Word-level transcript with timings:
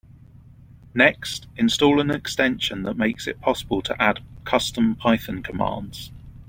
Next, 0.95 1.45
install 1.57 1.99
an 2.01 2.09
extension 2.09 2.81
that 2.81 2.97
makes 2.97 3.27
it 3.27 3.39
possible 3.39 3.83
to 3.83 4.01
add 4.01 4.23
custom 4.45 4.95
Python 4.95 5.43
commands. 5.43 6.09